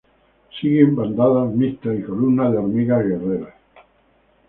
[0.59, 3.53] Sigue bandadas mixtas y columnas de hormigas guerreras.